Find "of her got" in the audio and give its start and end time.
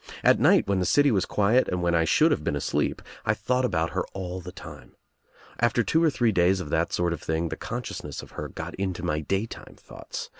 8.23-8.73